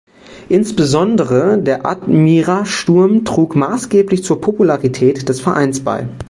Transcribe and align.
Insbesondere 0.49 1.61
der 1.61 1.85
Admira-Sturm 1.85 3.23
trug 3.23 3.55
maßgeblich 3.55 4.23
zur 4.23 4.41
Popularität 4.41 5.29
des 5.29 5.39
Vereines 5.41 5.83
bei. 5.83 6.07